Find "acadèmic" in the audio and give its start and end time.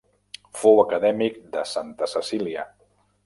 0.83-1.37